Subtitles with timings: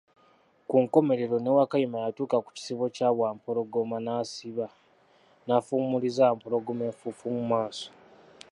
[0.67, 4.65] Ku nkomekerero ne Wakayima yatuuka ku kisibo kya bawampologoma nasiba,
[5.45, 7.89] naaffumuliza Wampologoma enfuufu mu maaso.